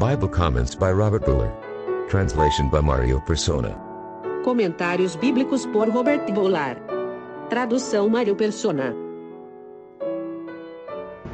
[0.00, 1.52] Bible comments by Robert Buller.
[2.08, 3.76] Translation by Mario Persona.
[4.42, 6.78] Comentários bíblicos por Robert Goulart.
[7.50, 8.94] Tradução Mário Persona.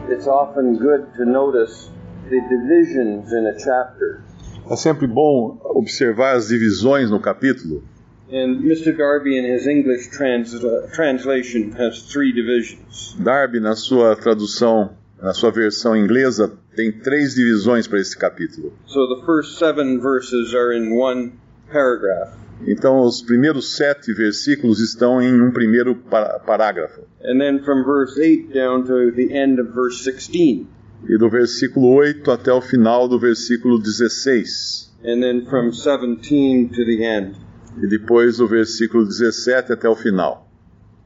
[0.08, 1.90] It's often good to notice
[2.28, 4.22] the divisions in a chapter.
[4.68, 7.82] É sempre bom observar as divisões no capítulo.
[8.28, 8.92] And Mr.
[8.96, 13.14] Darby, in his English transla- translation, has three divisions.
[13.22, 14.90] Darby, na sua tradução,
[15.22, 18.72] na sua versão inglesa, tem três divisões para esse capítulo.
[18.86, 21.32] So the first seven verses are in one
[21.72, 22.34] paragraph.
[22.66, 27.02] Então, os primeiros sete versículos estão em um primeiro pa- parágrafo.
[27.22, 30.66] And then from verse 8 down to the end of verse 16.
[31.08, 34.90] E do versículo 8 até o final do versículo 16.
[35.04, 37.36] And then from 17 to the end.
[37.82, 40.48] E depois do versículo 17 até o final.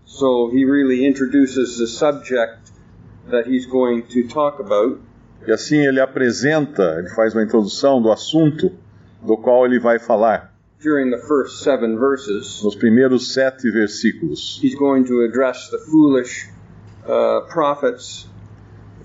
[0.05, 2.70] So he really introduces the subject
[3.31, 5.01] that he's going to talk about.
[5.47, 8.71] E assim ele apresenta, ele faz uma introdução do assunto
[9.23, 10.51] do qual ele vai falar
[10.83, 14.59] During the first seven verses, nos primeiros sete versículos.
[14.63, 16.49] he's going to address the foolish
[17.07, 18.27] uh, prophets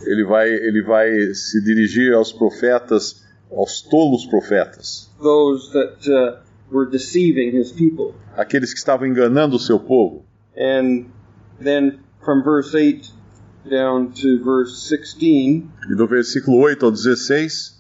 [0.06, 6.38] Ele vai, ele vai se dirigir aos profetas, aos tolos profetas, those that uh,
[6.72, 8.14] were deceiving his people.
[8.36, 10.26] aqueles que estavam enganando o seu povo.
[10.58, 11.06] And
[11.62, 13.14] then from verse 8
[13.70, 17.76] down to verse 16, E do versículo 8 ao 16,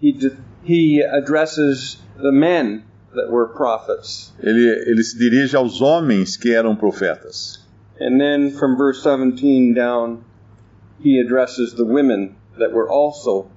[0.00, 0.12] he,
[0.64, 2.82] he addresses the men
[3.14, 4.32] that were prophets.
[4.42, 7.60] ele, ele se dirige aos homens que eram profetas.
[8.00, 10.22] And then from verse 17 down,
[11.02, 13.50] he addresses the women that were also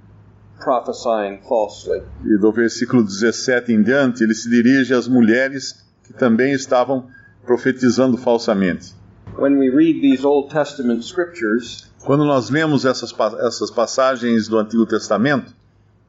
[0.59, 2.01] prophesying falsely.
[2.23, 7.07] E do versículo 17 em diante, ele se dirige às mulheres que também estavam
[7.45, 8.93] profetizando falsamente.
[9.41, 13.11] When we read these Old Testament scriptures, Quando nós lemos essas,
[13.45, 15.51] essas passagens do Antigo Testamento,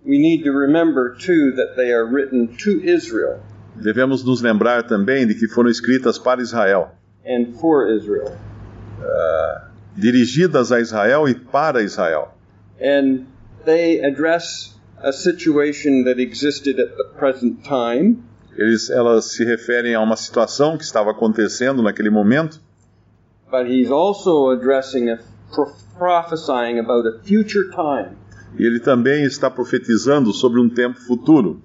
[0.04, 3.40] we need to remember too that they are written to Israel
[3.74, 6.90] devemos nos lembrar também de que foram escritas para Israel,
[7.26, 8.36] and for Israel.
[9.96, 12.34] dirigidas a Israel e para Israel.
[12.80, 13.26] And
[13.64, 18.22] they address a situation that existed at the present time,
[18.56, 22.60] Eles, elas se referem a uma situação que estava acontecendo naquele momento,
[23.52, 25.18] but he's also addressing a
[25.54, 28.16] pro- prophesying about a future time.
[28.58, 31.62] e ele também está profetizando sobre um tempo futuro.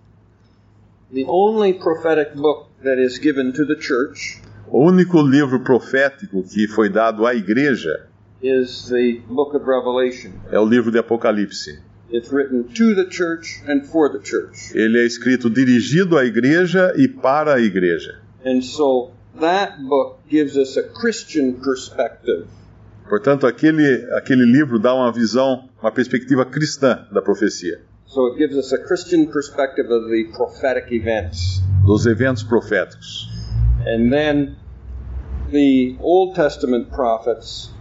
[1.14, 6.68] The only prophetic book that is given to the church O único livro profético que
[6.68, 8.06] foi dado à igreja
[8.44, 10.32] is the book of Revelation.
[10.52, 11.80] é o livro de Apocalipse.
[12.12, 14.72] It's written to the church and for the church.
[14.78, 18.20] Ele é escrito dirigido à igreja e para a igreja.
[18.46, 22.48] And so that book gives us a Christian perspective
[23.10, 28.58] Portanto, aquele, aquele livro dá uma visão, uma perspectiva cristã da profecia, So it gives
[28.58, 31.62] us a Christian perspective of the prophetic events.
[31.86, 33.30] dos eventos proféticos.
[33.86, 34.58] And then
[35.52, 37.72] the Old Testament prophets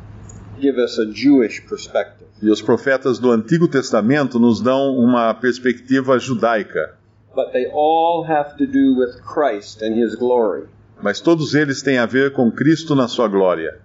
[0.60, 2.26] give us a Jewish perspective.
[2.40, 6.94] E os profetas do Antigo Testamento nos dão uma perspectiva judaica,
[7.34, 10.68] But they all have to do with Christ and his glory.
[11.06, 13.78] Mas todos eles têm a ver com Cristo na sua glória.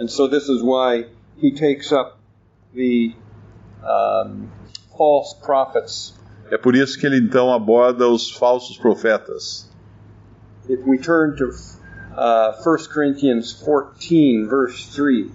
[0.00, 1.06] And so this is why
[1.40, 2.16] he takes up
[2.74, 3.14] the
[3.84, 4.48] um,
[4.98, 6.12] false prophets.
[6.50, 9.70] É por isso que ele então aborda os falsos profetas.
[10.68, 11.50] If we turn to
[12.16, 15.30] uh, 1 Corinthians 14, verse 3,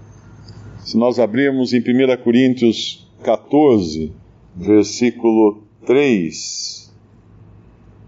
[0.83, 4.13] Se nós abrirmos em 1 Coríntios 14,
[4.53, 6.80] versículo 3,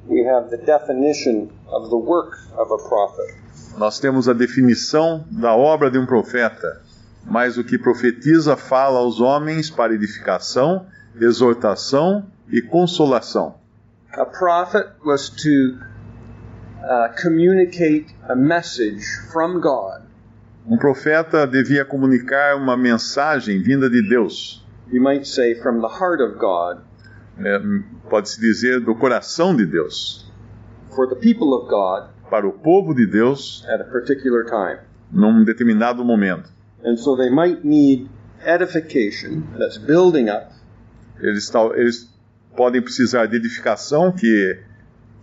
[0.07, 3.35] we have the definition of the work of a prophet.
[3.77, 6.81] nós temos a definição da obra de um profeta.
[7.25, 10.85] Mas o que profetiza fala aos homens para edificação,
[11.19, 13.55] exortação e consolação.
[14.11, 15.79] A prophet was to
[16.83, 20.01] uh, communicate a message from God.
[20.67, 26.21] Um profeta devia comunicar uma mensagem vinda de Deus, You might say from the heart
[26.21, 26.81] of God
[27.39, 27.59] é,
[28.09, 30.31] pode-se dizer do coração de Deus,
[30.95, 34.79] for the people of God para o povo de Deus at a particular time.
[35.11, 36.49] num determinado momento.
[36.85, 38.09] And so they might need
[38.45, 40.51] edification, that's building up,
[41.21, 42.09] Eles, tal- eles
[42.55, 44.59] podem precisar de edificação, que,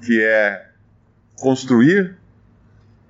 [0.04, 0.66] que é
[1.40, 2.16] construir.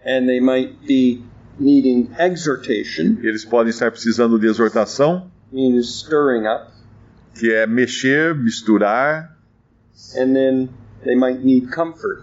[0.04, 1.22] and they might be
[1.58, 6.72] needing exhortation, Eles podem estar precisando de exortação, means stirring up,
[7.34, 9.36] que é mexer, misturar.
[10.16, 10.68] and then
[11.04, 12.22] they might need comfort.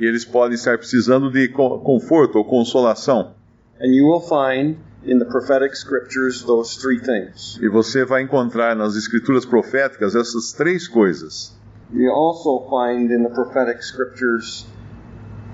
[0.00, 3.34] E eles podem estar precisando de co- conforto ou consolação.
[3.80, 7.58] And you will find in the prophetic scriptures those three things.
[7.62, 11.56] E você vai encontrar nas escrituras proféticas essas três coisas.
[11.92, 14.66] You also find in the prophetic scriptures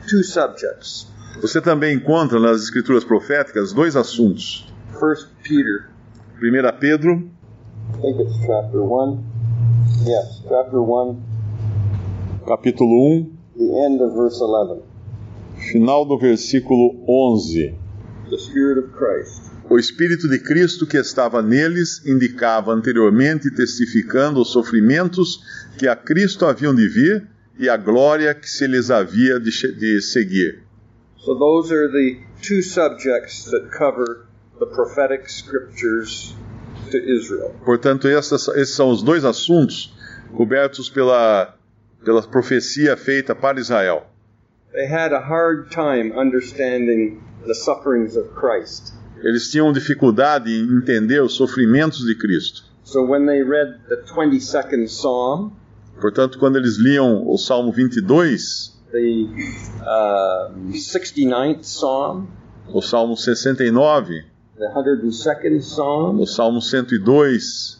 [0.08, 1.06] two subjects.
[1.40, 4.66] Você também encontra nas escrituras proféticas dois assuntos.
[4.98, 5.88] First Peter,
[6.42, 7.30] 1 Pedro,
[8.02, 10.02] think it's chapter 1.
[10.04, 11.22] Yes, chapter 1,
[12.44, 14.82] capítulo 1, the end of verse 11.
[15.70, 17.78] final do versículo 11.
[18.28, 19.52] The Spirit of Christ.
[19.70, 25.40] O Espírito de Cristo que estava neles indicava anteriormente, testificando os sofrimentos
[25.78, 30.02] que a Cristo haviam de vir e a glória que se lhes havia de, de
[30.02, 30.64] seguir.
[31.18, 34.26] So those are the two subjects that cover
[34.58, 36.34] the prophetic scriptures.
[37.64, 39.94] Portanto, essas- esses são os dois assuntos
[40.36, 41.54] cobertos pela,
[42.04, 44.06] pela profecia feita para Israel.
[44.72, 48.94] They had a hard time understanding the sufferings of Christ.
[49.22, 52.64] Eles tinham dificuldade em entender os sofrimentos de Cristo.
[52.82, 55.52] So when they read the 22nd Psalm,
[56.00, 59.26] Portanto, quando eles liam o Salmo 22, the
[59.80, 62.26] uh, 69th Psalm,
[62.72, 64.24] o Salmo 69,
[64.62, 67.78] the 102nd Psalm, o Salmo 102,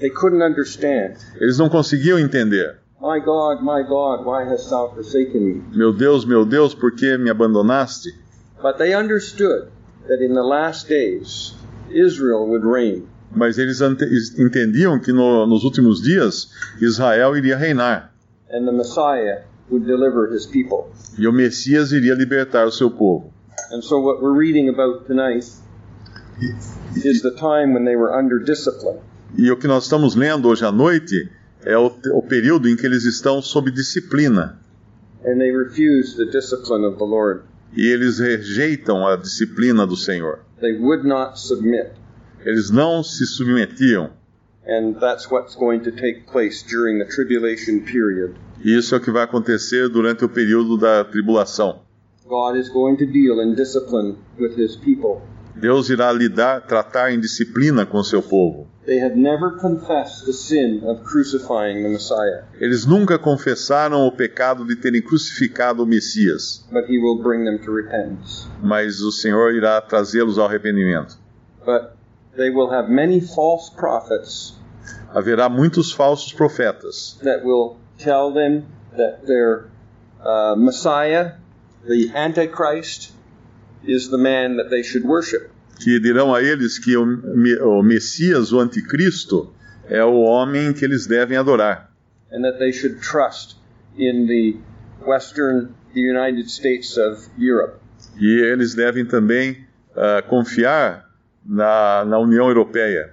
[0.00, 1.16] they couldn't understand.
[1.40, 2.78] eles não conseguiam entender.
[3.00, 5.62] My God, my God, why hast thou forsaken me?
[5.76, 8.10] Meu Deus, meu Deus, por que me abandonaste?
[8.62, 9.68] But they understood
[10.08, 11.54] that in the last days,
[11.90, 13.08] Israel would reign.
[13.34, 13.80] Mas eles
[14.38, 16.48] entendiam que no- nos últimos dias
[16.80, 18.12] Israel iria reinar
[18.50, 20.90] and the Messiah would deliver his people.
[21.18, 23.32] e o Messias iria libertar o seu povo.
[23.72, 25.46] And so, what we're reading about tonight
[27.04, 28.98] is the time when they were under discipline.
[29.36, 31.30] E o que nós estamos lendo hoje à noite
[31.64, 34.58] é o, o período em que eles estão sob disciplina
[35.24, 37.42] And they refused the discipline of the Lord.
[37.74, 40.40] e eles rejeitam a disciplina do Senhor.
[40.60, 41.92] They would not submit.
[42.44, 44.10] Eles não se submetiam.
[44.66, 48.34] And that's what's going to take place during the tribulation period.
[48.64, 51.80] E isso é o que vai acontecer durante o período da tribulação.
[52.26, 55.20] God is going to deal in discipline with his people.
[55.54, 58.66] Deus irá lidar, tratar em disciplina com o seu povo.
[58.84, 64.64] They have never confessed the sin of crucifying the Messiah, Eles nunca confessaram o pecado
[64.66, 68.48] de terem crucificado o Messias, but he will bring them to repentance.
[68.60, 71.16] mas o Senhor irá trazê-los ao arrependimento.
[71.64, 71.92] But
[72.36, 74.54] they will have many false prophets
[75.14, 78.64] Haverá muitos falsos profetas that will tell them
[78.96, 79.66] that their
[80.24, 81.34] uh, Messiah,
[81.86, 83.12] the Antichrist,
[83.86, 85.50] is the man that they should worship.
[85.78, 89.52] que dirão a eles que o, o Messias, o Anticristo,
[89.88, 91.90] é o homem que eles devem adorar
[92.30, 93.56] and that they should trust
[93.96, 94.56] in the
[95.06, 97.78] Western, the United States of Europe.
[98.18, 99.64] e eles devem também
[99.96, 101.08] ah, confiar
[101.44, 103.12] na, na União Europeia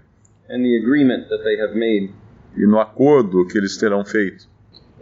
[0.49, 2.11] and the agreement that they have made.
[2.55, 4.47] e no acordo que eles terão feito.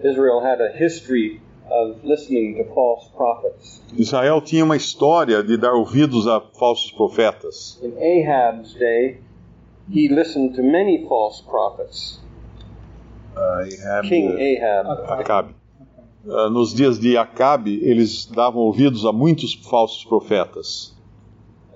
[0.03, 3.81] Israel had a history of listening to false prophets.
[3.97, 7.79] Israel tinha uma história de dar ouvidos a falsos profetas.
[7.83, 9.19] In Ahab's day,
[9.89, 12.21] he listened to many false prophets.
[14.07, 15.21] King Ahab.
[15.21, 15.55] Acabe.
[16.29, 20.93] Ah, nos dias de Acabe, eles davam ouvidos a muitos falsos profetas.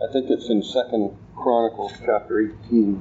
[0.02, 3.00] I think it's in Second Chronicles chapter 18.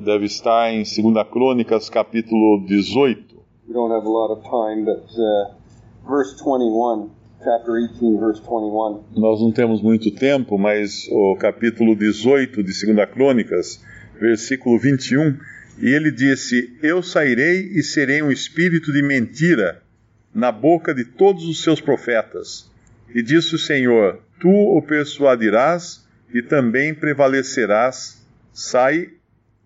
[0.00, 3.36] Deve estar em 2 Crônicas, capítulo 18.
[3.68, 5.54] We don't have a lot of time, but uh,
[6.08, 7.10] verse 21,
[7.42, 9.04] chapter 18, verse 21.
[9.16, 13.82] Nós não temos muito tempo, mas o capítulo 18 de 2 Crônicas,
[14.20, 15.38] versículo 21,
[15.78, 19.82] e ele disse: Eu sairei e serei um espírito de mentira
[20.34, 22.70] na boca de todos os seus profetas.
[23.14, 28.22] E disse o Senhor: Tu o persuadirás e também prevalecerás.
[28.52, 29.10] Sai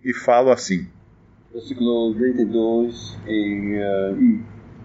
[0.03, 0.87] e falo assim.
[1.53, 4.45] Versículo 22 e uh,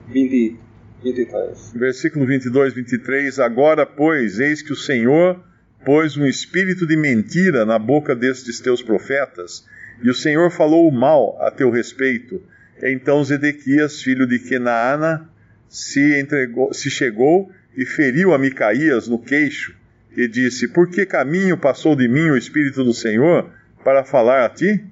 [0.10, 0.60] 20,
[1.04, 1.74] 23.
[1.76, 3.40] Versículo 22, 23.
[3.40, 5.44] Agora, pois, eis que o Senhor
[5.86, 9.66] pôs um espírito de mentira na boca destes teus profetas,
[10.02, 12.42] e o Senhor falou o mal a teu respeito.
[12.82, 15.30] Então Zedequias, filho de Kenaana,
[15.68, 19.76] se, entregou, se chegou e feriu a Micaías no queixo,
[20.16, 23.50] e disse: Por que caminho passou de mim o espírito do Senhor
[23.84, 24.84] para falar a ti?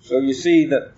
[0.00, 0.92] So you see that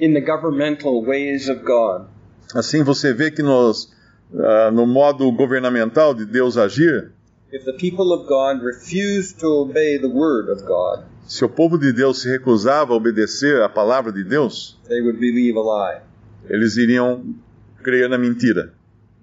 [0.00, 2.08] in the governmental ways of God,
[2.54, 3.92] Assim você vê que nos,
[4.34, 7.12] ah, no modo governamental de Deus agir,
[7.52, 11.78] if the people of God refuse to obey the word of God, se o povo
[11.78, 16.00] de Deus se recusava a obedecer à palavra de Deus, they would believe a lie.
[16.48, 17.34] eles iriam
[17.82, 18.72] crer na mentira.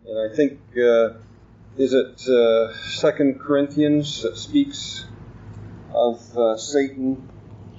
[0.06, 1.18] And I think, uh,
[1.78, 5.06] is it uh, Second Corinthians that speaks
[5.94, 7.18] of uh, Satan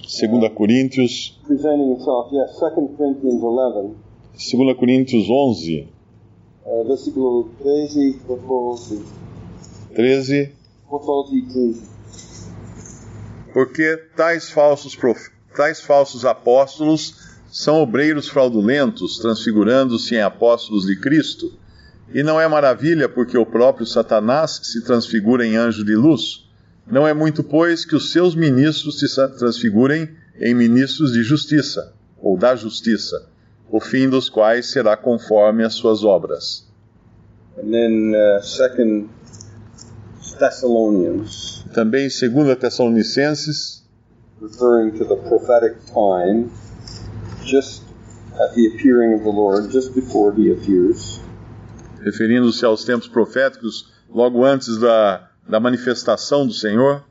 [0.02, 2.28] 2 Coríntios, presenting himself?
[2.32, 3.96] Yes, Second Corinthians 11,
[4.38, 5.88] 2 Coríntios 11,
[6.64, 9.02] uh, versículo 13, 14,
[9.92, 10.52] 13,
[10.88, 11.82] 14 e 15.
[13.52, 15.18] porque tais falsos, prof...
[15.56, 17.16] tais falsos apóstolos
[17.50, 21.52] são obreiros fraudulentos, transfigurando-se em apóstolos de Cristo.
[22.14, 26.48] E não é maravilha porque o próprio Satanás se transfigura em anjo de luz.
[26.86, 30.08] Não é muito, pois, que os seus ministros se transfigurem
[30.40, 31.92] em ministros de justiça,
[32.22, 33.28] ou da justiça,
[33.70, 36.66] o fim dos quais será conforme as suas obras.
[37.56, 39.08] And then uh, Second
[40.38, 43.84] Thessalonians, Também em 2 Tessalonicenses,
[44.40, 46.50] referring to the prophetic time,
[47.44, 47.82] just
[48.34, 51.20] at the appearing of the Lord, just before he appears.
[52.00, 57.02] referindo-se aos tempos proféticos, logo antes da, da manifestação do Senhor,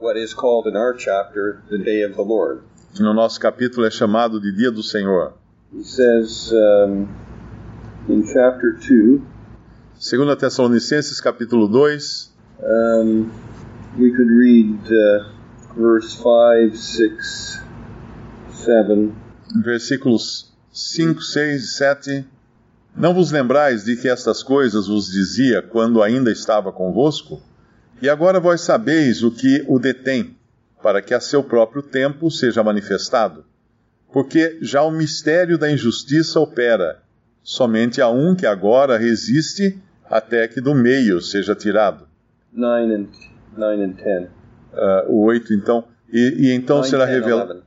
[0.00, 2.62] what is called in our chapter the day of the Lord.
[2.98, 5.34] no nosso capítulo é chamado de Dia do Senhor.
[5.74, 7.08] He says um,
[8.06, 9.22] in chapter 2,
[9.98, 12.30] 2 Tessalonicenses, capítulo 2,
[12.62, 13.32] um,
[13.98, 15.32] we could read uh,
[15.74, 17.62] verse 5, 6,
[18.50, 19.12] 7.
[19.64, 22.26] versículos 5, 6 e 7.
[22.94, 27.40] Não vos lembrais de que estas coisas vos dizia quando ainda estava convosco?
[28.02, 30.36] E agora vós sabeis o que o detém,
[30.82, 33.46] para que a seu próprio tempo seja manifestado.
[34.12, 37.00] Porque já o mistério da injustiça opera,
[37.42, 42.06] somente há um que agora resiste até que do meio seja tirado.
[42.52, 43.06] 9 and
[43.56, 44.28] 9 and 10.
[44.74, 45.84] Ah, o 8, então.
[46.12, 47.52] E, e então 9, será 10, revelado.
[47.52, 47.62] 11.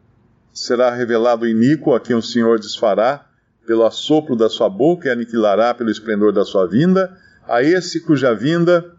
[0.54, 3.26] será revelado o iníquo a quem o Senhor desfará
[3.66, 8.34] pelo assopro da sua boca e aniquilará pelo esplendor da sua vinda, a esse cuja
[8.34, 8.94] vinda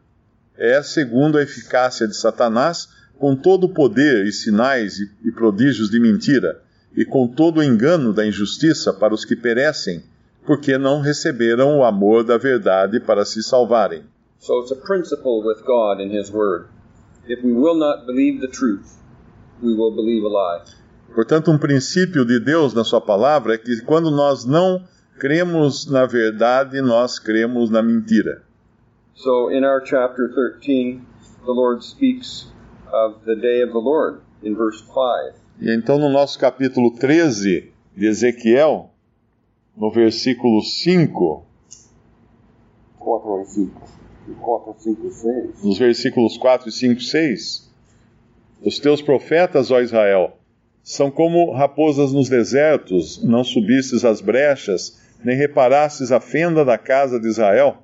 [0.56, 2.88] é segundo a eficácia de Satanás,
[3.18, 6.60] com todo o poder e sinais e, e prodígios de mentira,
[6.96, 10.02] e com todo o engano da injustiça para os que perecem,
[10.46, 14.04] porque não receberam o amor da verdade para se salvarem.
[14.38, 16.68] So it's a principle with God in His Word.
[17.28, 18.96] If we will not believe the truth,
[19.62, 20.62] we will believe a lie.
[21.14, 24.82] Portanto, um princípio de Deus na Sua palavra é que quando nós não
[25.18, 28.42] cremos na verdade, nós cremos na mentira.
[29.14, 31.00] So in our chapter 13,
[31.44, 32.52] the Lord speaks
[32.92, 35.45] of the day of the Lord in verse 5.
[35.60, 38.90] E então, no nosso capítulo 13 de Ezequiel,
[39.74, 41.46] no versículo 5,
[42.98, 43.96] 4 e 5.
[44.40, 45.64] 4, 5 e 6.
[45.64, 47.70] nos versículos 4 e 5, 6,
[48.62, 50.36] os teus profetas, ó Israel,
[50.82, 57.18] são como raposas nos desertos, não subistes as brechas, nem reparastes a fenda da casa
[57.18, 57.78] de Israel,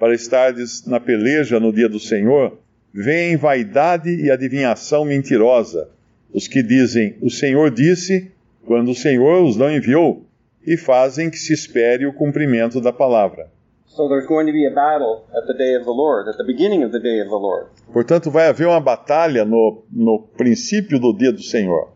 [0.00, 2.58] para estardes na peleja no dia do Senhor,
[2.92, 5.90] vem vaidade e adivinhação mentirosa,
[6.34, 8.32] os que dizem, o Senhor disse,
[8.66, 10.26] quando o Senhor os não enviou,
[10.66, 13.48] e fazem que se espere o cumprimento da palavra.
[13.86, 14.08] So
[17.36, 17.68] Lord.
[17.92, 21.92] Portanto, vai haver uma batalha no, no princípio do dia do Senhor.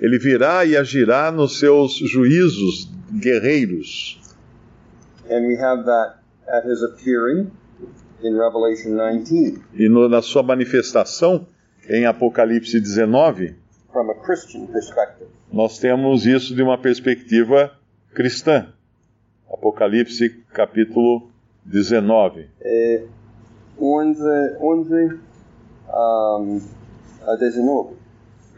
[0.00, 4.18] Ele virá e agirá nos seus juízos guerreiros.
[5.28, 8.05] And we have that at his appearing in Revelation 19
[9.74, 11.46] E no- na sua manifestação,
[11.88, 13.54] em Apocalipse 19,
[13.92, 15.28] from a Christian perspective.
[15.52, 17.72] nós temos isso de uma perspectiva
[18.14, 18.66] cristã.
[19.52, 21.30] Apocalipse capítulo
[21.64, 22.46] 19.
[22.60, 23.04] Eh,
[23.80, 24.22] 11,
[24.60, 25.18] 11
[25.88, 26.60] um,
[27.26, 27.94] a 19.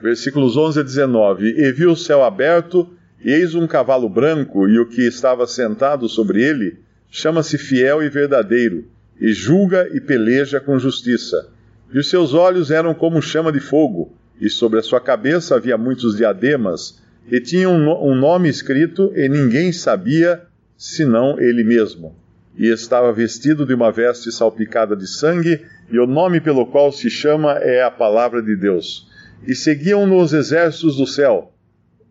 [0.00, 1.48] Versículos 11 a 19.
[1.56, 2.88] E vi o céu aberto,
[3.22, 6.78] e eis um cavalo branco, e o que estava sentado sobre ele
[7.10, 8.84] chama-se Fiel e Verdadeiro,
[9.20, 11.48] e julga e peleja com justiça.
[11.92, 15.76] E os seus olhos eram como chama de fogo, e sobre a sua cabeça havia
[15.76, 20.42] muitos diademas, e tinha um, um nome escrito, e ninguém sabia
[20.76, 22.14] senão ele mesmo.
[22.56, 25.60] E estava vestido de uma veste salpicada de sangue,
[25.90, 29.08] e o nome pelo qual se chama é a palavra de Deus.
[29.46, 31.52] E seguiam-no os exércitos do céu,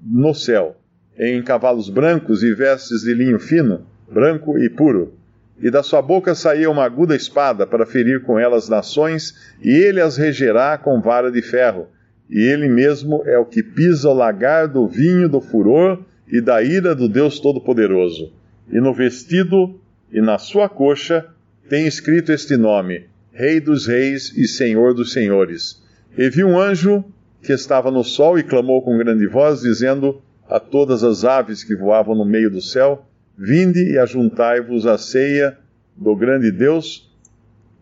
[0.02, 0.78] no céu,
[1.18, 5.14] em cavalos brancos e vestes de linho fino, branco e puro.
[5.62, 9.70] E da sua boca saía uma aguda espada para ferir com ela as nações, e
[9.70, 11.88] ele as regerá com vara de ferro.
[12.30, 16.62] E ele mesmo é o que pisa o lagar do vinho do furor e da
[16.62, 18.32] ira do Deus Todo-Poderoso.
[18.72, 19.80] E no vestido
[20.12, 21.26] e na sua coxa
[21.70, 25.82] tem escrito este nome: Rei dos Reis e Senhor dos Senhores.
[26.18, 27.04] E vi um anjo
[27.42, 31.76] que estava no sol e clamou com grande voz, dizendo a todas as aves que
[31.76, 33.06] voavam no meio do céu:
[33.38, 35.56] Vinde e ajuntai-vos à ceia
[35.96, 37.08] do grande Deus,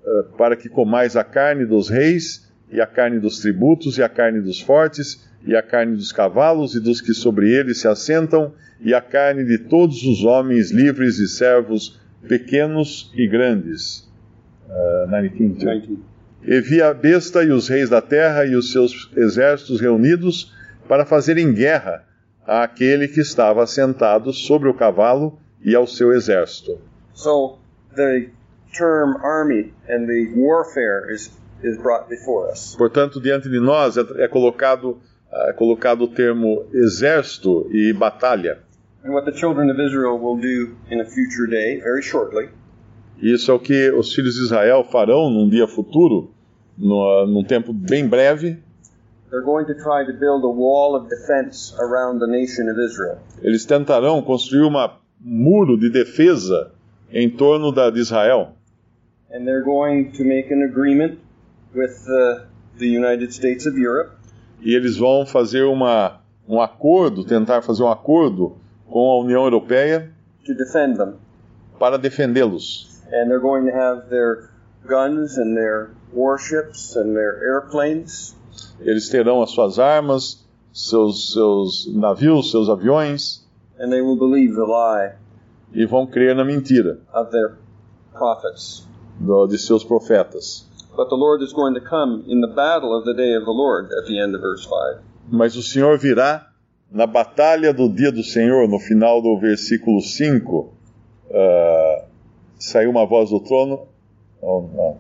[0.06, 4.10] eh, para que comais a carne dos reis, e a carne dos tributos, e a
[4.10, 8.54] carne dos fortes, e a carne dos cavalos e dos que sobre eles se assentam,
[8.82, 14.10] e a carne de todos os homens livres e servos, pequenos e grandes.
[14.68, 16.00] Uh, 19, 19.
[16.44, 20.54] E vi a besta e os reis da terra e os seus exércitos reunidos
[20.88, 22.04] para fazerem guerra
[22.46, 26.78] àquele que estava sentado sobre o cavalo e ao seu exército.
[27.14, 27.58] So
[27.96, 28.30] the
[28.78, 31.32] term army and the warfare is,
[31.64, 32.76] is brought before us.
[32.78, 35.00] Portanto, diante de nós é, é colocado,
[35.32, 38.60] é colocado o termo exército e batalha.
[39.04, 42.50] And what the children of Israel will do in a future day, very shortly,
[43.22, 46.34] Isso é o que os filhos de Israel farão num dia futuro,
[46.78, 48.62] no, num tempo bem breve.
[53.42, 56.72] Eles tentarão construir uma muro de defesa
[57.12, 58.50] em torno da, de Israel.
[59.32, 61.18] And they're going to make an agreement
[61.74, 62.46] with the,
[62.78, 64.12] the United States of Europe
[64.62, 68.56] E eles vão fazer uma, um acordo, tentar fazer um acordo
[68.88, 70.12] com a União Europeia
[70.46, 71.16] to defend them.
[71.80, 73.02] para defendê-los.
[73.12, 74.50] And they're going to have their
[74.88, 78.36] guns and their warships and their airplanes.
[78.80, 83.45] Eles terão as suas armas, seus, seus navios, seus aviões,
[83.78, 85.16] And they will believe the lie
[85.74, 87.58] e vão crer na mentira of their
[88.14, 88.88] prophets.
[89.20, 90.66] do, de seus profetas.
[90.96, 93.52] But the Lord is going to come in the battle of the day of the
[93.52, 95.02] Lord at the end of verse 5.
[95.30, 96.48] Mas o Senhor virá
[96.92, 100.74] na batalha do dia do Senhor, no final do versículo 5.
[101.34, 102.06] ah,
[102.58, 103.88] saiu uma voz do trono.
[104.42, 104.98] Oh, não.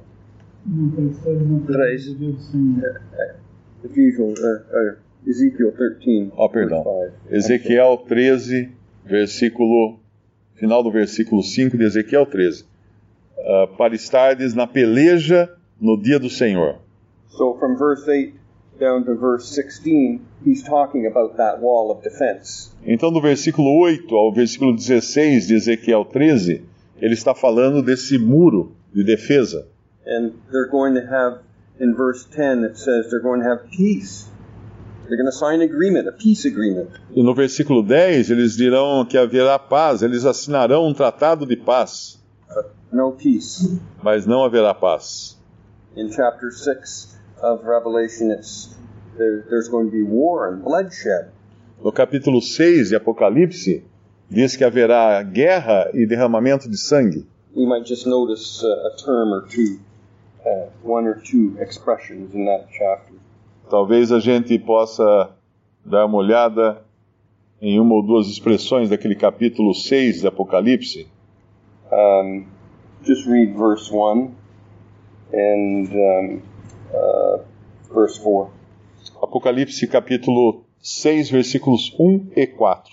[3.84, 6.32] Ephesians, uh, uh, Ezekiel 13.
[6.36, 6.84] Oh, perdão.
[6.84, 7.36] verse 5.
[7.36, 8.72] Ezequiel 13,
[9.06, 10.00] versículo.
[10.56, 12.66] Final do versículo 5 de Ezequiel 13.
[13.38, 16.78] Ah, para estardes na peleja no dia do Senhor.
[17.30, 18.34] So from verse 8
[18.80, 22.72] down to verse 16, he's talking about that wall of defense.
[22.86, 26.64] Então, do versículo 8 ao versículo 16 de Ezequiel 13,
[27.02, 29.68] ele está falando desse muro de defesa.
[30.06, 31.40] And they're going to have,
[31.80, 34.30] in verse 10, it says they're going to have peace.
[35.08, 36.90] They're going to sign agreement, a peace agreement.
[37.14, 42.20] E no versículo 10, eles dirão que haverá paz, eles assinarão um tratado de paz,
[42.48, 43.80] But no peace.
[44.02, 45.38] mas não haverá paz.
[45.96, 48.76] In chapter 6 of Revelation, it's,
[49.18, 51.30] there, there's going to be war and bloodshed.
[51.84, 53.84] No capítulo 6 de Apocalipse,
[54.30, 57.28] diz que haverá guerra e derramamento de sangue.
[57.56, 59.80] We might just notice uh, a term or two,
[60.46, 63.14] uh, one or two expressions in that chapter.
[63.70, 65.32] Talvez a gente possa
[65.84, 66.84] dar uma olhada
[67.62, 71.08] em uma ou duas expressões daquele capítulo 6 de Apocalipse.
[71.92, 72.46] Um,
[73.04, 74.32] just read verse 1
[75.34, 76.42] and um,
[76.94, 77.44] uh,
[77.94, 78.52] verse 4.
[79.22, 82.92] Apocalipse capítulo 6, versículos 1 e 4.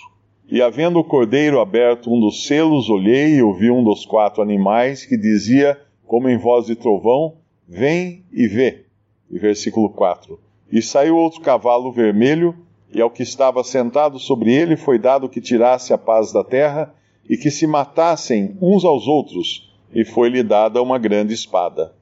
[0.48, 5.04] E havendo o cordeiro aberto um dos selos, olhei e ouvi um dos quatro animais
[5.04, 7.36] que dizia, como em voz de trovão,
[7.74, 8.84] Vem e vê.
[9.30, 10.38] E versículo 4.
[10.72, 12.56] E saiu outro cavalo vermelho,
[12.94, 16.94] e ao que estava sentado sobre ele foi dado que tirasse a paz da terra,
[17.28, 21.92] e que se matassem uns aos outros, e foi-lhe dada uma grande espada.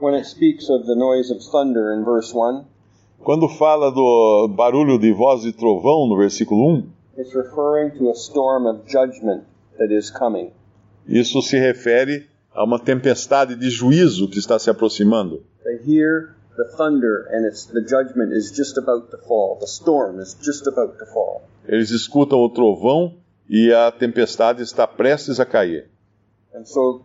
[0.00, 2.64] When it speaks of the noise of thunder in verse 1,
[3.22, 6.86] Quando fala do barulho de voz de trovão no versículo 1,
[7.18, 9.44] it's referring to a storm of judgment
[9.78, 10.50] that is coming.
[11.06, 15.42] Isso se refere a uma tempestade de juízo que está se aproximando.
[15.62, 19.58] They hear the thunder and it's the judgment is just about to fall.
[19.60, 21.42] The storm is just about to fall.
[21.66, 23.16] Eles escutam o trovão
[23.48, 25.88] e a tempestade está prestes a cair.
[26.54, 27.02] And so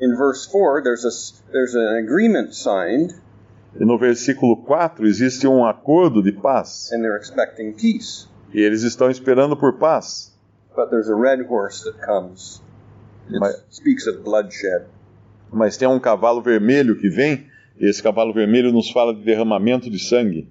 [0.00, 1.10] in verse 4 there's a
[1.52, 3.12] there's an agreement signed
[3.80, 6.90] E no versículo 4 existe um acordo de paz.
[6.92, 8.28] and they're expecting peace.
[8.54, 10.30] E eles estão esperando por paz.
[10.76, 12.62] But there's a red horse that comes.
[13.30, 14.86] It My- speaks of bloodshed.
[15.50, 17.46] Mas tem um cavalo vermelho que vem,
[17.78, 20.48] esse cavalo vermelho nos fala de derramamento de sangue.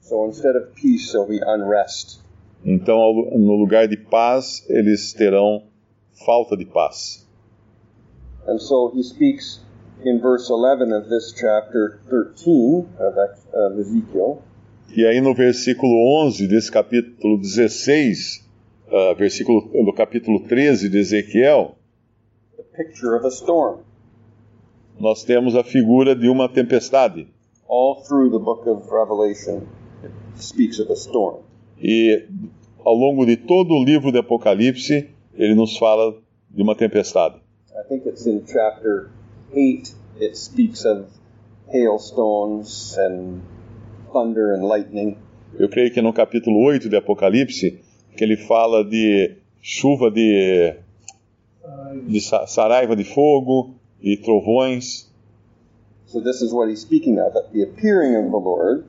[0.00, 2.20] So instead of peace, there'll be unrest.
[2.64, 2.96] Então,
[3.32, 5.64] no lugar de paz, eles terão
[6.24, 7.26] falta de paz.
[8.46, 9.60] And so he speaks
[10.04, 14.42] in verse 11 of this chapter 13 of Ezekiel.
[14.94, 15.92] E aí no versículo
[16.26, 18.44] 11 desse capítulo 16,
[18.90, 21.76] ah, versículo do capítulo 13 de Ezequiel,
[22.56, 23.80] the picture of a storm.
[25.02, 27.26] Nós temos a figura de uma tempestade.
[27.68, 29.62] All through the book of Revelation,
[30.04, 31.40] it speaks of a storm.
[31.82, 32.24] E
[32.84, 36.14] ao longo de todo o livro de Apocalipse, ele nos fala
[36.48, 37.34] de uma tempestade.
[37.74, 39.10] I think it's in chapter
[39.52, 41.06] 8, it speaks of
[41.72, 43.40] hailstones and
[44.12, 45.16] thunder and lightning.
[45.58, 47.80] Eu creio que no capítulo 8 de Apocalipse
[48.16, 50.74] que ele fala de chuva de,
[52.06, 55.10] de sa- saraiva de fogo e trovões.
[56.06, 58.84] So this is what he's speaking of the appearing of the Lord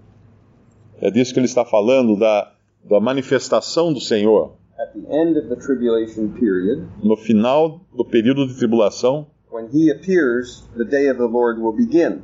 [1.02, 5.48] É disso que ele está falando, da, da manifestação do Senhor at the end of
[5.50, 6.86] the tribulation period.
[7.04, 9.28] no final do período de tribulação.
[9.52, 12.22] When he appears, the day of the Lord will begin,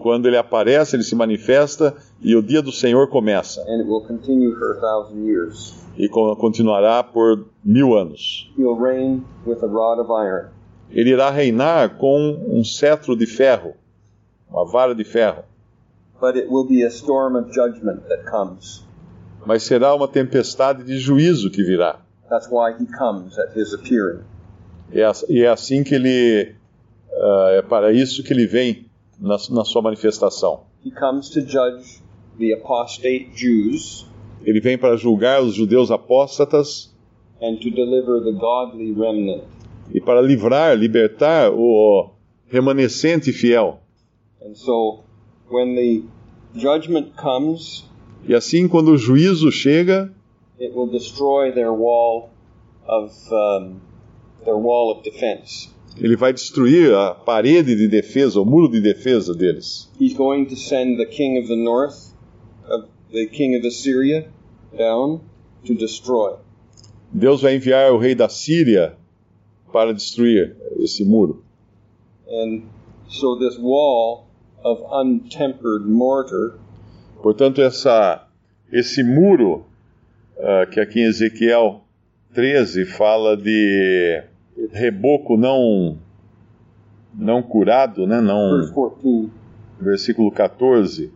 [0.00, 4.00] Quando ele aparece, ele se manifesta e o dia do Senhor começa and it will
[4.06, 5.74] continue for a thousand years.
[5.96, 8.50] e co- continuará por mil anos.
[8.58, 10.48] He'll reign with a rod of iron.
[10.90, 13.74] Ele irá reinar com um cetro de ferro,
[14.48, 15.44] uma vara de ferro.
[16.20, 18.84] But it will be a storm of judgment that comes.
[19.46, 22.00] mas será uma tempestade de juízo que virá.
[22.28, 24.20] That's why he comes at his appearing.
[24.92, 26.54] E é, e é assim que ele,
[27.12, 28.86] ah, é para isso que ele vem
[29.20, 30.64] na, na sua manifestação.
[30.84, 32.02] He comes to judge
[32.38, 34.06] the apostate Jews
[34.44, 36.92] Ele vem para julgar os judeus apóstatas
[37.40, 39.44] and to deliver the godly remnant.
[39.92, 42.10] E para livrar, libertar o
[42.48, 43.80] remanescente fiel.
[44.42, 45.04] And so
[45.50, 46.02] when the
[46.54, 47.84] judgment comes,
[48.26, 50.12] E assim, quando o juízo chega,
[50.58, 52.30] it will destroy their wall
[52.86, 53.76] of um,
[54.44, 55.70] their wall of defense.
[56.00, 59.90] ele vai destruir a parede de defesa, o muro de defesa deles.
[60.00, 62.14] He's going to send the king of the north,
[62.68, 64.26] of the king of Assyria,
[64.76, 65.20] down
[65.64, 66.34] to destroy.
[67.12, 68.96] Deus vai enviar o rei da Síria
[69.74, 71.42] para destruir esse muro.
[72.28, 72.62] And
[73.08, 74.28] so this wall
[74.62, 76.60] of untempered mortar
[77.20, 78.28] Portanto, essa,
[78.70, 79.64] esse muro,
[80.38, 81.80] ah, que aqui em Ezequiel
[82.34, 84.22] 13 fala de
[84.70, 85.98] reboco não,
[87.12, 88.20] não curado, né?
[88.20, 89.30] não, 14
[89.80, 91.12] versículo 14,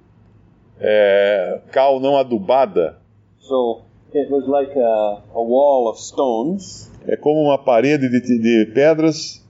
[0.81, 2.99] é, cal não adubada,
[3.39, 8.73] So it was like a, a wall of stones, é como uma parede de, de
[8.73, 9.45] pedras,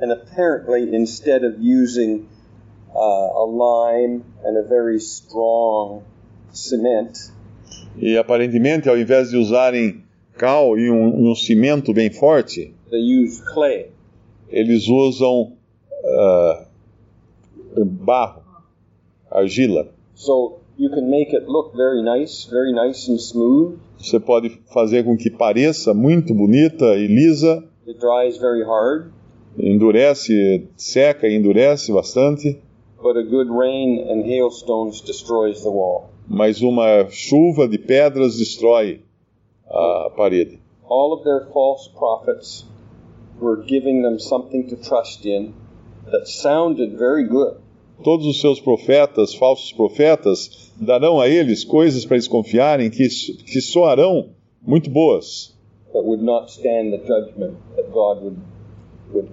[0.00, 2.28] and apparently instead of using
[2.94, 6.02] uh, a lime and a very strong
[6.52, 7.32] cement,
[7.96, 10.04] e aparentemente, ao invés de usarem
[10.38, 13.90] cal e um, um cimento bem forte, they used clay.
[14.48, 15.56] eles usam
[16.04, 16.66] ah,
[17.76, 18.42] barro,
[19.30, 19.88] argila.
[20.14, 23.78] So you can make it look very nice, very nice and smooth.
[23.98, 29.12] Você pode fazer com que pareça muito bonita e lisa, It dries very hard,
[29.58, 32.60] endurece, seca e endurece bastante,
[33.00, 36.10] but a good rain and hailstones destroys the wall.
[36.28, 39.00] mas uma chuva de pedras destrói
[39.68, 40.58] a parede.
[40.88, 42.66] All of their false prophets
[43.40, 45.52] were giving them something to trust in
[46.10, 47.56] that sounded very good.
[48.02, 53.60] Todos os seus profetas, falsos profetas, darão a eles coisas para eles confiarem que, que
[53.60, 54.30] soarão
[54.62, 55.56] muito boas,
[55.94, 56.22] would
[59.12, 59.28] would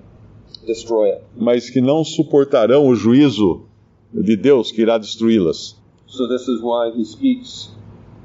[1.35, 3.65] mas que não suportarão o juízo
[4.13, 5.75] de Deus que irá destruí-las.
[6.07, 7.71] So this is why he speaks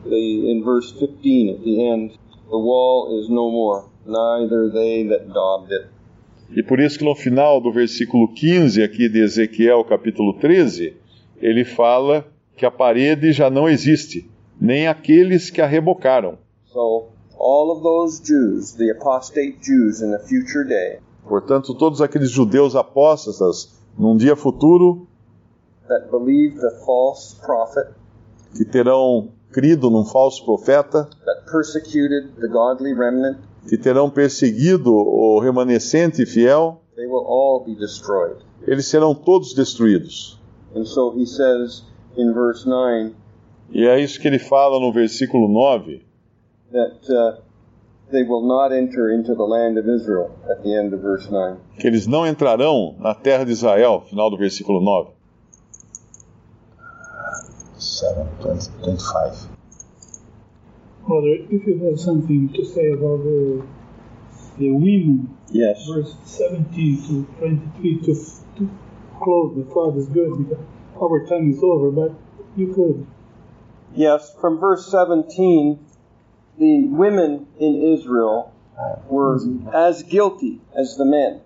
[0.05, 2.18] the, in verse 15 at the end,
[2.51, 5.88] the wall is no more, neither they that daubed it.
[6.50, 10.96] E por isso que no final do versículo 15 aqui de Ezequiel, capítulo 13,
[11.40, 14.28] ele fala que a parede já não existe,
[14.61, 16.38] nem aqueles que a rebocaram.
[16.66, 17.08] So
[17.38, 22.74] all of those Jews, the apostate Jews in a future day, Portanto, todos aqueles judeus
[22.74, 25.06] apóstatas, num dia futuro,
[25.87, 27.90] that believed the false prophet,
[28.56, 35.38] que terão crido num falso profeta, that persecuted the godly remnant, que terão perseguido o
[35.40, 38.37] remanescente fiel, they will all be destroyed.
[38.66, 40.38] eles serão todos destruídos.
[40.74, 41.83] And so he says
[42.16, 43.14] in verse 9
[43.70, 46.02] E é isso que ele fala no versículo 9,
[46.72, 47.42] that uh,
[48.11, 51.57] they will not enter into the land of Israel at the end of verse 9.
[51.78, 55.11] que eles não entrarão na terra de Israel, final do versículo 9.
[57.78, 59.58] 7, 20, 25.
[61.09, 63.62] Brother, if you have something to say about the
[64.59, 65.87] the women, Yes.
[65.88, 68.14] verse 17 to 23, to,
[68.59, 68.71] to
[69.18, 70.62] close the thought is good because
[71.01, 72.12] our time is over, but
[72.57, 73.07] you could.
[73.94, 75.79] Yes, from verse 17,
[76.59, 78.53] the women in Israel
[79.09, 79.40] were
[79.73, 81.40] as guilty as the men.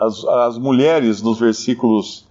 [0.00, 2.26] As, as mulheres, nos versículos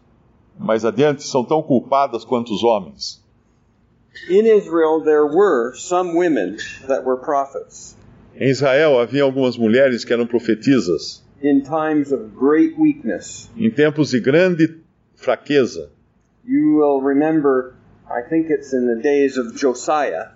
[0.57, 3.22] mais adiante, são tão culpadas quanto os homens.
[4.29, 7.95] In Israel, there were some women that were prophets
[8.35, 13.49] Em Israel havia algumas mulheres que eram profetisas in times of great weakness.
[13.57, 14.79] em tempos de grande
[15.15, 15.89] fraqueza.
[16.45, 17.73] You will remember,
[18.09, 20.31] I think it's in the days of Josiah,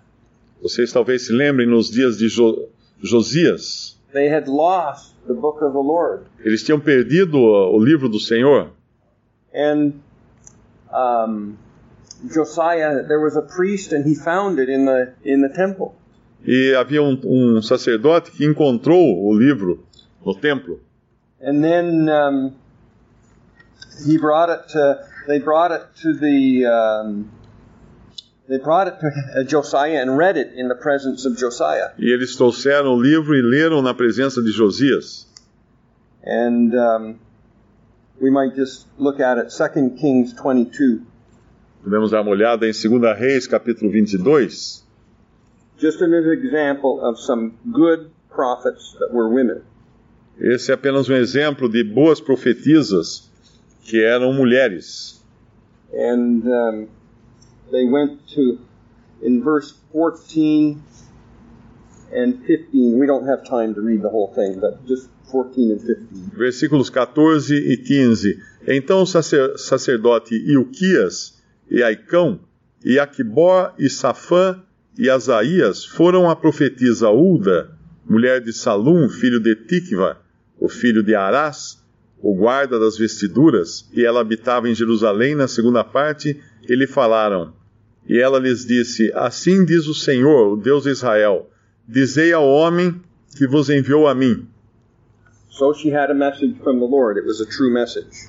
[0.61, 2.67] Vocês talvez se lembrem nos dias de Jo-
[3.01, 3.95] Josias.
[4.13, 6.25] they had lost the book of the Lord.
[6.43, 8.69] Eles tinham perdido o o livro do Senhor.
[9.53, 9.93] And
[10.93, 11.57] um,
[12.25, 15.95] Josiah, there was a priest, and he found it in the in the temple.
[16.45, 19.83] E havia um, um sacerdote que encontrou o livro
[20.25, 20.79] no templo.
[21.39, 22.55] And then um,
[24.05, 25.05] he brought it to.
[25.27, 26.65] They brought it to the.
[26.65, 27.31] Um,
[28.47, 31.91] they brought it to Josiah and read it in the presence of Josiah.
[31.99, 35.27] E eles trouxeram o livro e leram na presença de Josias.
[36.23, 37.19] And um,
[38.21, 39.51] we might just look at it.
[39.51, 41.05] Second Kings twenty-two.
[41.87, 44.85] Podemos dar uma olhada em 2 Reis, capítulo 22.
[45.79, 49.61] Just as an example of some good prophets that were women.
[50.37, 53.31] Esse é apenas um exemplo de boas profetisas
[53.85, 55.23] que eram mulheres.
[55.93, 56.87] And um,
[57.71, 58.59] they went to,
[59.21, 60.83] in verse 14
[62.11, 65.79] and 15, we don't have time to read the whole thing, but just 14 and
[65.79, 66.31] 15.
[66.35, 68.43] Versículos 14 e 15.
[68.67, 71.36] Então o sacer, sacerdote Ilquias
[71.69, 72.39] e Aicão,
[72.83, 74.61] e Aquibó e Safã
[74.97, 77.71] e Asaías foram a profetisa Ulda,
[78.07, 80.17] mulher de Salum, filho de Tikva,
[80.59, 81.83] o filho de Arás,
[82.19, 87.53] o guarda das vestiduras, e ela habitava em Jerusalém na segunda parte, e lhe falaram.
[88.07, 91.49] E ela lhes disse: Assim diz o Senhor, o Deus de Israel:
[91.87, 92.99] Dizei ao homem
[93.37, 94.47] que vos enviou a mim.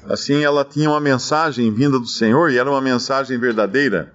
[0.08, 4.12] Assim, ela tinha uma mensagem vinda do Senhor e era uma mensagem verdadeira.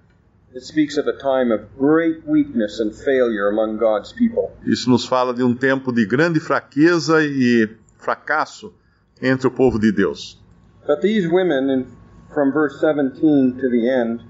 [0.56, 4.52] It speaks of a time of great weakness and failure among God's people.
[4.66, 8.72] Isso nos fala de um tempo de grande fraqueza e fracasso
[9.20, 10.40] entre o povo de Deus.
[10.86, 11.88] But these women,
[12.34, 14.22] from verse 17 to the end,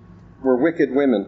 [0.41, 1.28] were wicked women.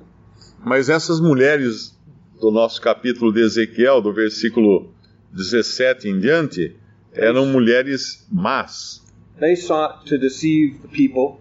[0.63, 1.99] Mas essas mulheres
[2.39, 4.93] do nosso capítulo de Ezequiel, do versículo
[5.33, 6.75] 17 em diante,
[7.15, 9.01] eram mulheres más.
[9.39, 11.39] They sought to deceive the people,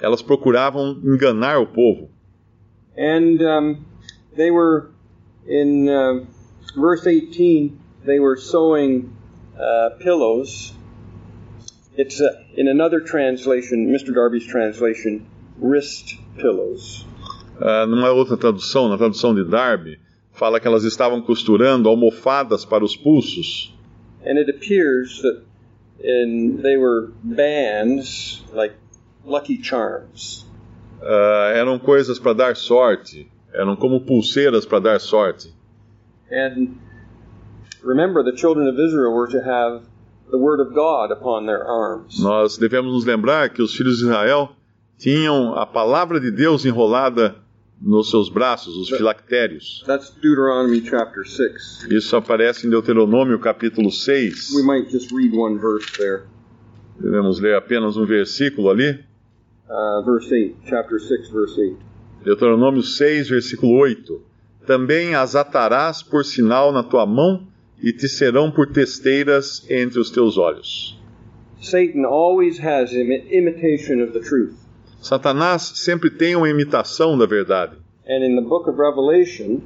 [0.00, 2.08] Elas procuravam enganar o povo.
[2.96, 3.86] and um,
[4.36, 4.90] they were,
[5.46, 6.24] in uh,
[6.76, 9.14] verse 18, they were sewing
[9.56, 10.74] uh, pillows.
[11.96, 14.12] It's uh, in another translation, Mr.
[14.14, 15.26] Darby's translation,
[15.58, 17.06] wrist pillows.
[17.60, 19.98] Ah, numa outra tradução, na tradução de Darby,
[20.32, 23.71] fala que elas estavam costurando almofadas para os pulsos.
[24.24, 25.42] And it appears that
[26.02, 28.74] in, they were bands, like
[29.24, 30.44] Lucky Charms.
[31.02, 35.52] Ah, eram coisas para dar sorte, eram como pulseiras para dar sorte.
[36.30, 36.78] And
[37.82, 39.84] remember, the children of Israel were to have
[40.30, 42.20] the Word of God upon their arms.
[42.20, 44.50] Nós devemos nos lembrar que os filhos de Israel
[44.98, 47.36] tinham a palavra de Deus enrolada
[47.82, 49.82] nos seus braços, os filactérios.
[49.86, 51.88] That's Deuteronomy chapter 6.
[51.90, 54.50] Isso aparece em Deuteronômio capítulo 6.
[54.54, 56.22] We might just read one verse there.
[57.00, 59.00] Devemos ler apenas um versículo ali.
[59.68, 61.76] Uh, verse 8, chapter 6, verse 8.
[62.24, 64.22] Deuteronômio 6, versículo 8.
[64.66, 67.48] Também as atarás por sinal na tua mão
[67.82, 70.96] e te serão por testeiras entre os teus olhos.
[71.60, 74.54] Satan always has imi- imitation of the truth.
[75.02, 77.76] Satanás sempre tem uma imitação da verdade.
[78.06, 79.60] And in the book of Revelation,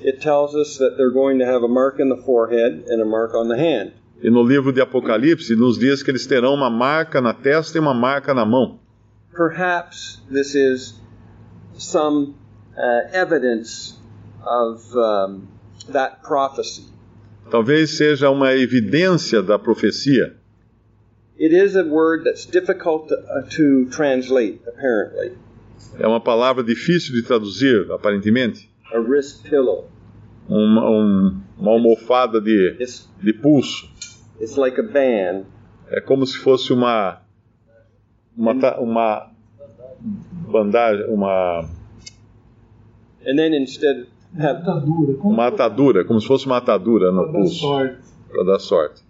[0.00, 3.04] it tells us that they're going to have a mark in the forehead and a
[3.04, 3.92] mark on the hand.
[4.22, 7.80] E no livro de Apocalipse nos diz que eles terão uma marca na testa e
[7.80, 8.78] uma marca na mão.
[9.34, 10.94] Perhaps this is
[11.76, 12.34] some
[12.76, 13.98] uh, evidence
[14.44, 15.48] of um,
[15.92, 16.84] that prophecy.
[17.50, 20.36] Talvez seja uma evidência da profecia.
[21.40, 25.32] It is a word that's difficult to, uh, to translate, apparently.
[25.98, 28.68] É uma palavra difícil de traduzir, aparentemente.
[28.92, 29.88] A wrist pillow.
[30.48, 33.88] Uma, um- uma almofada de, It's, de pulso.
[34.40, 35.44] it's like a band.
[35.90, 37.20] É como se fosse uma
[38.36, 39.30] uma uma
[40.50, 41.60] bandagem, uma
[43.26, 44.06] And then instead
[44.38, 45.14] have, Matadura.
[45.18, 47.66] Como uma atadura, como se fosse uma atadura no pulso,
[48.30, 49.02] para dar sorte.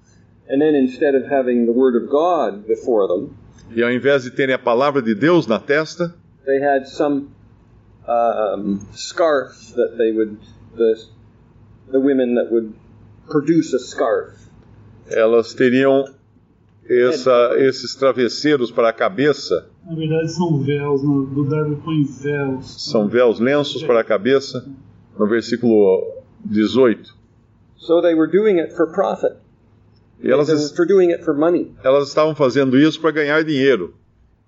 [0.50, 3.30] And then instead of having the Word of God before them,
[3.74, 6.12] E ao invés de terem a palavra de Deus na testa,
[6.44, 7.28] they had some
[8.08, 10.36] um, scarf that they would
[10.76, 10.94] the
[11.92, 12.72] the women that would
[13.28, 14.34] produce a scarf
[15.10, 16.04] elas teriam
[16.88, 22.84] essa- esses travesseiros para a cabeça, Na verdade são véus, no, do Darby põe véus.
[22.90, 24.64] são véus, lenços para a cabeça,
[25.18, 27.14] no versículo 18.
[27.76, 29.36] so they were doing it for profit
[30.22, 33.42] E elas, they were for doing it for money elas estavam fazendo isso para ganhar
[33.44, 33.94] dinheiro.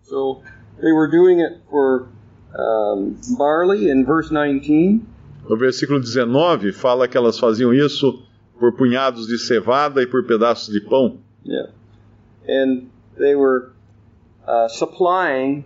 [0.03, 0.43] so
[0.81, 2.09] they were doing it for
[2.55, 5.01] um, barley in verse 19
[5.49, 8.23] No versículo 19, fala que elas faziam isso
[8.61, 11.19] por punhados de cevada e por pedaços de pão.
[11.45, 11.69] yeah
[12.47, 13.73] and they were
[14.47, 15.65] uh, supplying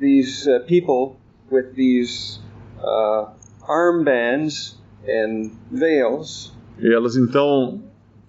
[0.00, 1.16] these uh, people
[1.50, 2.40] with these
[2.82, 3.26] uh,
[3.68, 4.74] armbands
[5.06, 7.80] and veils E elas então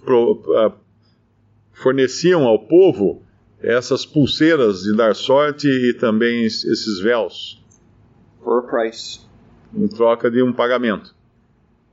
[0.06, 0.72] pro-
[1.74, 3.22] forneciam ao povo
[3.62, 7.62] essas pulseiras de dar sorte e também es- esses véus,
[8.44, 9.22] for a price,
[9.76, 11.14] em troca de um pagamento.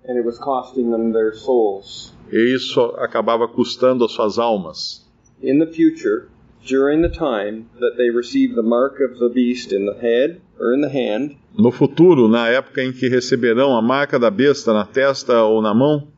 [0.04, 2.12] and it was costing them their souls.
[2.32, 5.06] E isso acabava custando as suas almas.
[5.40, 6.26] In the future,
[6.68, 10.74] during the time that they receive the mark of the beast in the head or
[10.74, 14.84] in the hand, No futuro, na época em que receberão a marca da besta na
[14.84, 16.08] testa ou na mão,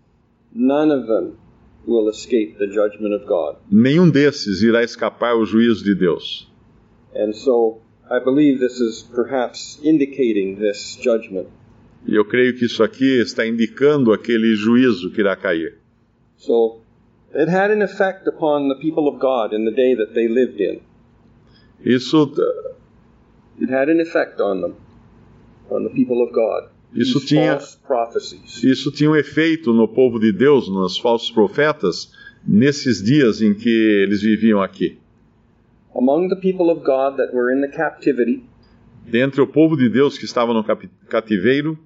[0.54, 1.32] none of them
[1.86, 3.56] will escape the judgment of God.
[3.70, 6.48] nenhum desses irá escapar o juízo de Deus.
[7.14, 11.48] And so I believe this is perhaps indicating this judgment.
[12.06, 15.78] E eu creio que isso aqui está indicando aquele juízo que irá cair.
[16.36, 16.80] So
[17.34, 20.60] it had an effect upon the people of God in the day that they lived
[20.60, 20.80] in.
[21.84, 22.32] Isso,
[23.60, 24.74] It had an effect on them,
[25.70, 26.70] on the people of God.
[26.94, 27.58] Isso tinha-
[28.62, 32.12] isso tinha um efeito no povo de Deus, nos falsos profetas,
[32.46, 34.98] nesses dias em que eles viviam aqui.
[35.96, 38.44] Among the people of God that were in the captivity,
[39.06, 40.64] Dentre o povo de Deus que estava no
[41.08, 41.78] cativeiro,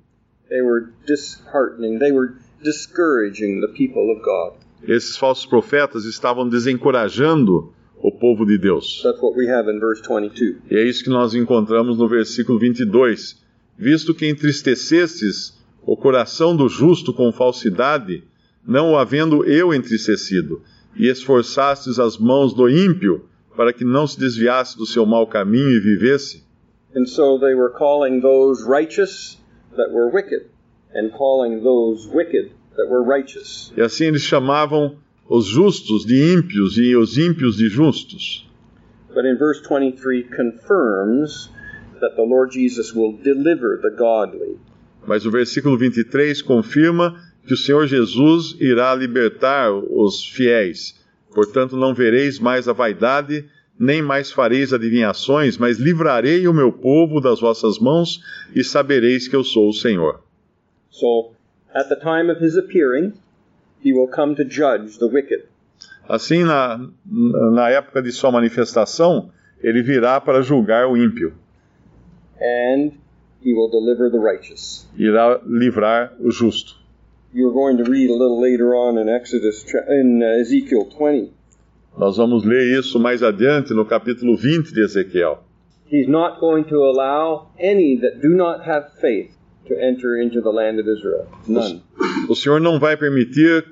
[0.48, 4.54] they were disheartening, they were discouraging the people of God.
[4.88, 9.00] esses falsos profetas estavam desencorajando o povo de Deus.
[9.02, 10.58] That's what we have in verse 22.
[10.70, 13.36] E é isso que nós encontramos no versículo 22.
[13.78, 18.24] Visto que entristecestes o coração do justo com falsidade,
[18.66, 20.60] não o havendo eu entristecido,
[20.96, 23.24] e esforçastes as mãos do ímpio,
[23.56, 26.46] para que não se desviasse do seu mau caminho e vivesse,
[26.96, 29.38] And so they were calling those righteous
[29.76, 30.46] that were wicked,
[30.94, 33.72] and calling those wicked that were righteous.
[33.76, 34.96] e assim eles chamavam
[35.28, 38.48] os justos de ímpios e os ímpios de justos.
[39.14, 41.50] But in verse 23 confirms
[42.00, 44.58] that the Lord Jesus will deliver the godly.
[45.06, 50.94] Mas o versículo 23 confirma que o Senhor Jesus irá libertar os fiéis.
[51.32, 57.20] Portanto, não vereis mais a vaidade, nem mais fareis adivinhações, mas livrarei o meu povo
[57.20, 58.20] das vossas mãos
[58.54, 60.20] e sabereis que eu sou o Senhor.
[60.90, 61.32] So,
[61.74, 63.12] at the time of his appearing,
[63.84, 65.44] he will come to judge the wicked.
[66.08, 66.80] Assim, na,
[67.52, 69.30] na época de sua manifestação,
[69.62, 71.34] ele virá para julgar o ímpio,
[72.40, 72.92] and
[73.40, 74.86] he will deliver the righteous.
[74.98, 76.76] irá livrar o justo.
[77.32, 81.32] You're going to read a little later on in Exodus, in uh, Ezekiel 20.
[81.98, 85.44] Nós vamos ler isso mais adiante no capítulo 20 de Ezequiel.
[85.90, 89.30] He's not going to allow any that do not have faith
[89.66, 91.26] to enter into the land of Israel.
[91.46, 91.82] None.
[92.28, 93.64] O Senhor não vai permitir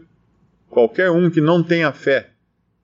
[0.68, 2.31] qualquer um que não tenha fé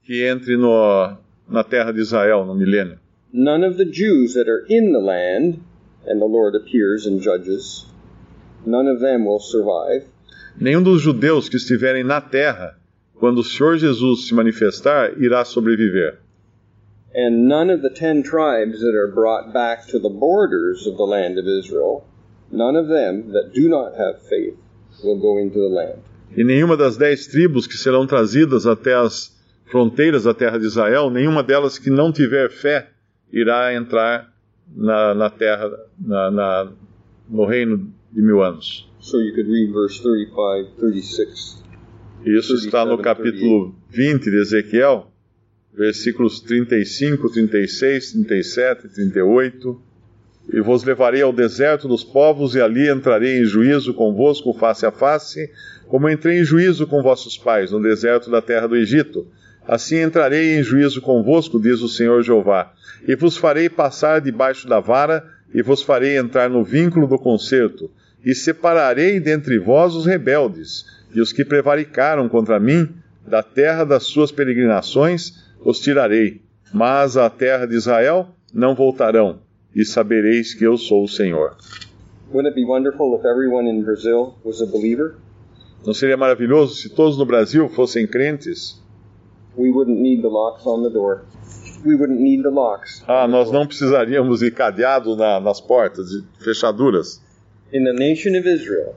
[0.04, 1.16] que entre no,
[1.48, 2.98] na terra de Israel no milênio.
[3.32, 5.60] None of the Jews that are in the land,
[6.06, 7.86] and the Lord appears and judges,
[8.66, 10.06] none of them will survive.
[10.60, 12.76] Nenhum dos judeus que estiverem na terra,
[13.14, 16.18] quando o Senhor Jesus se manifestar, irá sobreviver.
[17.14, 21.04] And none of the ten tribes that are brought back to the borders of the
[21.04, 22.04] land of Israel,
[22.50, 24.56] none of them that do not have faith
[25.04, 26.00] will go into the land.
[26.34, 29.30] E nenhuma das dez tribos que serão trazidas até as
[29.66, 32.88] fronteiras da terra de Israel, nenhuma delas que não tiver fé,
[33.30, 34.31] irá entrar
[34.74, 36.72] na, na terra, na, na,
[37.28, 38.88] no reino de mil anos.
[39.00, 41.62] So you could read verse 35, 36.
[42.24, 45.12] Isso está no 37, capítulo 20 de Ezequiel,
[45.72, 49.82] versículos 35, 36, 37, 38.
[50.52, 54.90] E vos levarei ao deserto dos povos, e ali entrarei em juízo convosco face a
[54.90, 55.50] face,
[55.88, 59.26] como entrei em juízo com vossos pais no deserto da terra do Egito.
[59.66, 62.72] Assim entrarei em juízo convosco, diz o Senhor Jeová.
[63.06, 67.90] E vos farei passar debaixo da vara, e vos farei entrar no vínculo do concerto,
[68.24, 72.88] E separarei dentre vós os rebeldes, e os que prevaricaram contra mim,
[73.26, 76.40] da terra das suas peregrinações, os tirarei.
[76.72, 79.40] Mas à terra de Israel não voltarão,
[79.74, 81.56] e sabereis que eu sou o Senhor.
[85.84, 88.81] Não seria maravilhoso se todos no Brasil fossem crentes?
[89.56, 91.24] We wouldn't need the locks on the door.
[91.84, 93.02] We wouldn't need the locks.
[93.06, 97.20] Ah, nós não precisaríamos de cadeado na, nas portas, de fechaduras.
[97.72, 98.94] In the nation of Israel,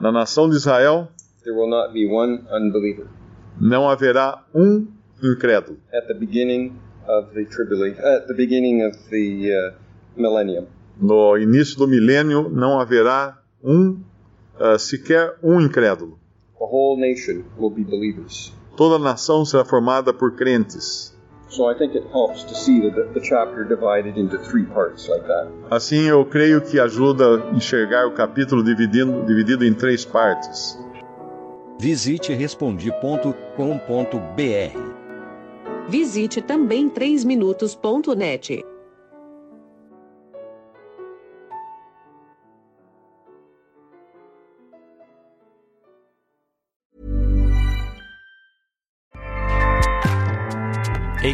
[0.00, 1.08] Na nação de Israel
[1.44, 3.06] there will not be one unbeliever
[3.60, 4.86] não haverá um
[5.22, 5.78] incrédulo.
[5.92, 6.72] at the beginning
[7.06, 9.74] of the tribulation, at the beginning of the uh,
[10.16, 10.66] millennium.
[11.00, 14.00] No início do milênio não haverá um,
[14.58, 16.18] ah, sequer um incrédulo.
[16.58, 18.52] The whole nation will be believers.
[18.76, 21.14] Toda a nação será formada por crentes.
[21.48, 25.24] So I think it helps to see the, the chapter divided into three parts like
[25.26, 25.48] that.
[25.70, 30.76] Assim, eu creio que ajuda a enxergar o capítulo dividido, dividido em três partes.
[31.78, 33.44] Visite respondi.com.br.
[35.88, 38.64] Visite também 3minutos.net.